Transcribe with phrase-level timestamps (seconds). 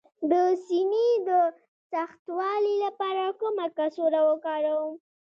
[0.31, 0.33] د
[0.65, 1.29] سینې د
[1.91, 4.93] سختوالي لپاره کومه کڅوړه وکاروم؟